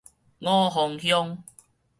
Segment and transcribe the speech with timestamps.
[0.39, 1.37] 五峰鄉